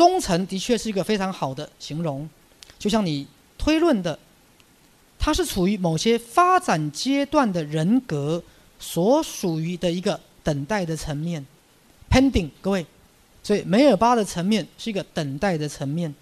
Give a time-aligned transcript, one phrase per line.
[0.00, 2.26] 中层的确是一个非常好的形容，
[2.78, 3.26] 就像你
[3.58, 4.18] 推论的，
[5.18, 8.42] 它是处于某些发展阶段的人格
[8.78, 11.44] 所属于的一个等待的层面
[12.08, 12.86] ，pending，各位，
[13.42, 16.14] 所以梅尔巴的层面是一个等待的层面。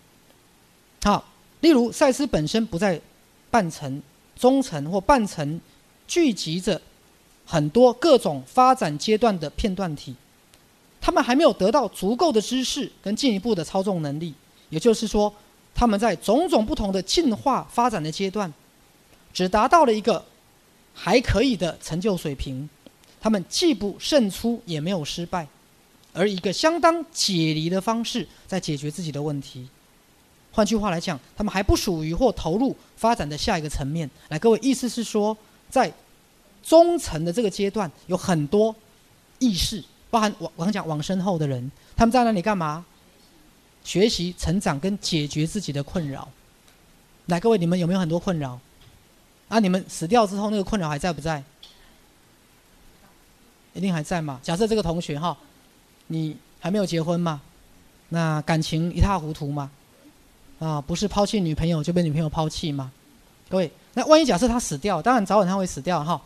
[1.04, 1.24] 好，
[1.60, 3.00] 例如赛斯本身不在
[3.48, 4.02] 半层、
[4.34, 5.60] 中层或半层，
[6.08, 6.82] 聚集着
[7.46, 10.16] 很多各种发展阶段的片段体。
[11.08, 14.34] 他们还没有得到足够的知识跟进一步的操纵能力，
[14.68, 15.34] 也就是说，
[15.74, 18.52] 他们在种种不同的进化发展的阶段，
[19.32, 20.22] 只达到了一个
[20.92, 22.68] 还可以的成就水平。
[23.22, 25.48] 他们既不胜出，也没有失败，
[26.12, 29.66] 而一个相当解离的方式在解决自己的问题。
[30.52, 34.10] 换句话来讲，他们还不属于或投入发展的下一个层面。
[34.28, 35.34] 来，各位，意思是说，
[35.70, 35.90] 在
[36.62, 38.76] 中层的这个阶段，有很多
[39.38, 39.82] 意识。
[40.10, 42.84] 包含往往讲往身后的人，他们在那里干嘛？
[43.84, 46.28] 学习、成长跟解决自己的困扰。
[47.26, 48.58] 来，各位，你们有没有很多困扰？
[49.48, 51.42] 啊，你们死掉之后，那个困扰还在不在？
[53.74, 54.40] 一定还在嘛？
[54.42, 55.36] 假设这个同学哈，
[56.08, 57.40] 你还没有结婚嘛？
[58.08, 59.70] 那感情一塌糊涂嘛？
[60.58, 62.90] 啊，不是抛弃女朋友就被女朋友抛弃嘛？
[63.48, 66.20] 各位，那万一假设他死掉，当然早晚他会死掉哈。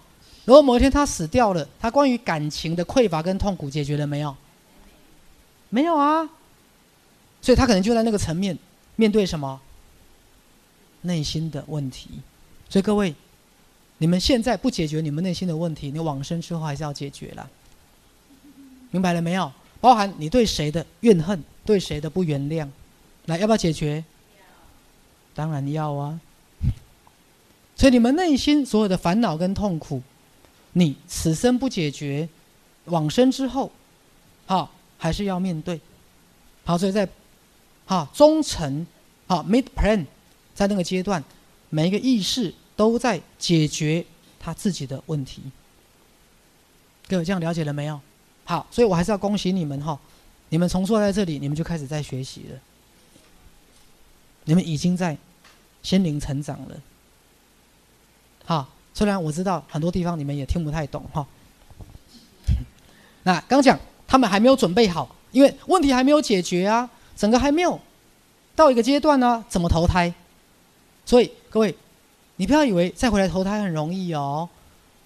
[0.44, 4.36] 如果某一天他死掉了，他关于感情的匮乏跟痛苦解决了没有？
[5.70, 6.28] 没有啊，
[7.40, 8.58] 所以他可能就在那个层面
[8.96, 9.60] 面对什么
[11.02, 12.10] 内心的问题。
[12.68, 13.14] 所以各位，
[13.98, 17.48] 你们现在不解决你们内心的问题，你往生之后还是要解决了。
[18.90, 19.50] 明白了没有？
[19.80, 22.68] 包含你对谁的怨恨，对谁的不原谅，
[23.26, 24.04] 来要不要解决？
[25.34, 26.20] 当然要啊。
[27.74, 30.02] 所以你们内心所有的烦恼跟痛苦。
[30.74, 32.26] 你此生不解决，
[32.86, 33.70] 往生之后，
[34.46, 35.78] 好还是要面对，
[36.64, 37.06] 好，所以在，
[37.84, 38.86] 好中层，
[39.26, 40.06] 好 mid plan，
[40.54, 41.22] 在那个阶段，
[41.68, 44.02] 每一个意识都在解决
[44.40, 45.42] 他自己的问题。
[47.06, 48.00] 各位这样了解了没有？
[48.44, 50.00] 好，所以我还是要恭喜你们哈，
[50.48, 52.58] 你们从坐在这里，你们就开始在学习了，
[54.44, 55.18] 你们已经在
[55.82, 56.80] 心灵成长了，
[58.46, 58.68] 好。
[58.94, 61.26] 虽然我知道很多地方你们也听不太懂哈，
[63.24, 67.80] 那刚讲他们还没有准备好，因为问题还没有解决啊，整个还没有
[68.54, 70.12] 到一个阶段呢，怎么投胎？
[71.06, 71.74] 所以各位，
[72.36, 74.48] 你不要以为再回来投胎很容易哦。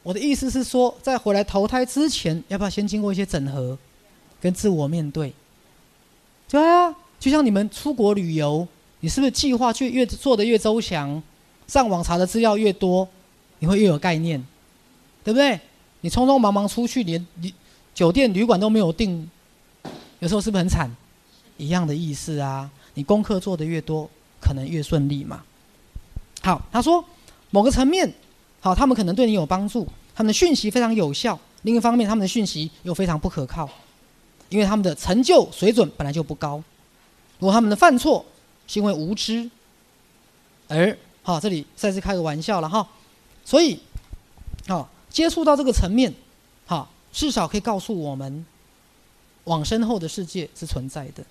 [0.03, 3.77] 我的意思是说，在回来投胎之前，要不要先经过一些整合
[4.41, 5.33] 跟自我面对？
[6.49, 8.67] 对啊，就像你们出国旅游，
[9.01, 11.23] 你是不是计划去越做的越周详，
[11.67, 13.09] 上网查的资料越多？
[13.59, 14.45] 你会越有概念，
[15.25, 15.59] 对不对？
[16.03, 17.53] 你匆匆忙忙出去，连旅
[17.95, 19.29] 酒店旅馆都没有订，
[20.21, 20.95] 有时候是不是很惨？
[21.57, 22.71] 一样的意思啊。
[22.95, 24.09] 你功课做的越多，
[24.41, 25.43] 可能越顺利嘛。
[26.43, 27.05] 好，他说
[27.51, 28.11] 某个层面，
[28.61, 31.39] 好，他们可能对你有帮助，他们的讯息非常有效。
[31.63, 33.69] 另一方面，他们的讯息又非常不可靠，
[34.49, 36.63] 因为他们的成就水准本来就不高。
[37.39, 38.25] 如果他们的犯错
[38.67, 39.51] 是因为无知，
[40.69, 42.87] 而好，这里再次开个玩笑了哈。
[43.47, 43.79] 所以，
[44.67, 46.13] 好接触到这个层面，
[46.67, 48.45] 好至少可以告诉我们，
[49.45, 51.25] 往生后的世界是存在的。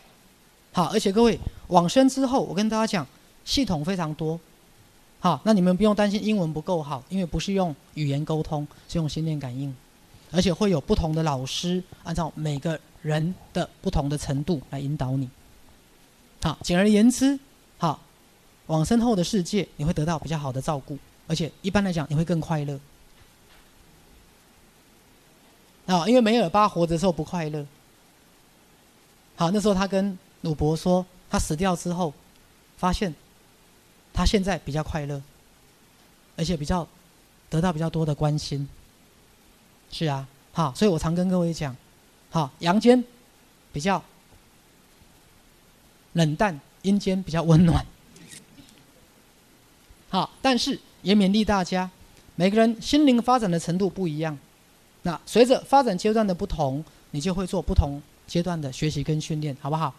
[0.71, 1.37] 好，而且各位
[1.67, 3.05] 往生之后，我跟大家讲，
[3.43, 4.39] 系统非常多。
[5.19, 9.75] 好，那你们不用担心英文不够好，因为不是用语言沟通，是用心电感应，
[10.31, 15.29] 而且会有不同的老师，按照每个人的不同的程度来引导你。
[16.41, 17.37] 好，简而言之，
[17.77, 17.99] 好
[18.67, 20.97] 往生后的世界，你会得到比较好的照顾。
[21.27, 22.79] 而且一般来讲，你会更快乐
[25.87, 27.65] 啊，因为梅尔巴活着的时候不快乐。
[29.35, 32.13] 好，那时候他跟鲁伯说，他死掉之后，
[32.77, 33.13] 发现
[34.13, 35.21] 他现在比较快乐，
[36.37, 36.87] 而且比较
[37.49, 38.67] 得到比较多的关心。
[39.91, 41.75] 是啊，好，所以我常跟各位讲，
[42.29, 43.03] 好，阳间
[43.73, 44.03] 比较
[46.13, 47.83] 冷淡，阴间比较温暖。
[50.09, 50.79] 好，但是。
[51.05, 51.87] 也勉励大家，
[52.35, 54.35] 每个人心灵发展的程度不一样，
[55.03, 59.93] 那随着发展阶段的不同，你就会做不同阶段的学习跟训练，好不好？